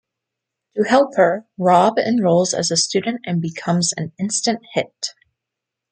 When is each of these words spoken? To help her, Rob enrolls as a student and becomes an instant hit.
To 0.75 0.81
help 0.83 1.15
her, 1.17 1.45
Rob 1.59 1.99
enrolls 1.99 2.55
as 2.55 2.71
a 2.71 2.75
student 2.75 3.21
and 3.23 3.39
becomes 3.39 3.93
an 3.95 4.13
instant 4.17 4.65
hit. 4.73 5.09